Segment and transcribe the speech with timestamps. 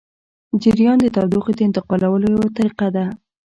[0.61, 3.05] جریان د تودوخې د انتقالولو یوه طریقه ده.